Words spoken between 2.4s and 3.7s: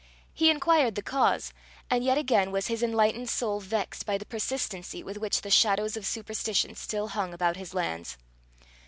was his enlightened soul